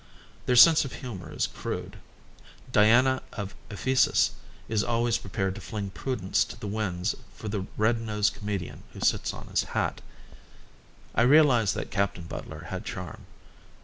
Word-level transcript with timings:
Their 0.47 0.55
sense 0.55 0.83
of 0.83 0.93
humour 0.93 1.31
is 1.31 1.45
crude. 1.45 1.97
Diana 2.71 3.21
of 3.33 3.53
Ephesus 3.69 4.31
is 4.67 4.83
always 4.83 5.19
prepared 5.19 5.53
to 5.53 5.61
fling 5.61 5.91
prudence 5.91 6.43
to 6.45 6.59
the 6.59 6.65
winds 6.65 7.13
for 7.35 7.47
the 7.49 7.67
red 7.77 8.01
nosed 8.01 8.33
comedian 8.33 8.81
who 8.93 8.99
sits 8.99 9.31
on 9.31 9.45
his 9.49 9.61
hat. 9.63 10.01
I 11.13 11.21
realised 11.21 11.75
that 11.75 11.91
Captain 11.91 12.23
Butler 12.23 12.61
had 12.71 12.83
charm. 12.83 13.27